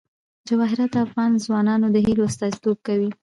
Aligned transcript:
جواهرات 0.47 0.89
د 0.93 0.97
افغان 1.05 1.31
ځوانانو 1.45 1.85
د 1.91 1.97
هیلو 2.05 2.27
استازیتوب 2.29 2.77
کوي. 2.87 3.09